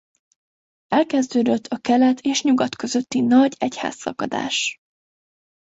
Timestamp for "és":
2.19-2.43